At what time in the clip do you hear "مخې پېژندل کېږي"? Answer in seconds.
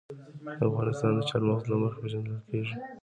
1.81-2.73